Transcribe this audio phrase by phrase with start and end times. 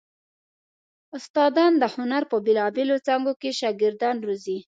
[1.17, 4.57] استادان د هنر په بېلو څانګو کې شاګردان روزي.